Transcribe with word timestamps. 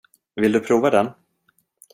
Vill 0.35 0.51
du 0.51 0.59
prova 0.69 0.89
den? 0.97 1.09